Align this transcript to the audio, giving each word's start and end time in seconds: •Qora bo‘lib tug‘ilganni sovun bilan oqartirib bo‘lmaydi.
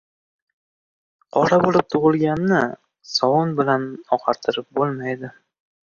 •Qora 1.35 1.59
bo‘lib 1.65 1.91
tug‘ilganni 1.95 2.63
sovun 3.11 3.53
bilan 3.61 3.89
oqartirib 4.19 4.69
bo‘lmaydi. 4.81 5.33